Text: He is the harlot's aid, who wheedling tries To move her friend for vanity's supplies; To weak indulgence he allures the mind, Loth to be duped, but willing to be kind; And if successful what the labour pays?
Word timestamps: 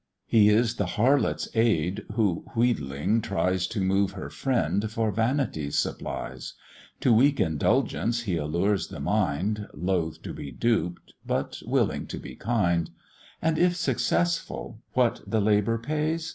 He 0.25 0.49
is 0.49 0.77
the 0.77 0.87
harlot's 0.97 1.47
aid, 1.53 2.05
who 2.13 2.43
wheedling 2.55 3.21
tries 3.21 3.67
To 3.67 3.79
move 3.79 4.13
her 4.13 4.31
friend 4.31 4.89
for 4.91 5.11
vanity's 5.11 5.77
supplies; 5.77 6.55
To 7.01 7.13
weak 7.13 7.39
indulgence 7.39 8.21
he 8.21 8.35
allures 8.35 8.87
the 8.87 8.99
mind, 8.99 9.67
Loth 9.75 10.23
to 10.23 10.33
be 10.33 10.51
duped, 10.51 11.13
but 11.23 11.61
willing 11.67 12.07
to 12.07 12.17
be 12.17 12.35
kind; 12.35 12.89
And 13.43 13.59
if 13.59 13.75
successful 13.75 14.81
what 14.93 15.21
the 15.27 15.39
labour 15.39 15.77
pays? 15.77 16.27